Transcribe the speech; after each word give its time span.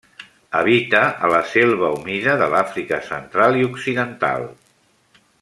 Habita 0.59 1.01
a 1.27 1.29
la 1.33 1.41
selva 1.51 1.91
humida 1.97 2.33
de 2.43 2.47
l'Àfrica 2.55 2.99
Central 3.11 3.61
i 3.61 3.67
Occidental. 3.69 4.49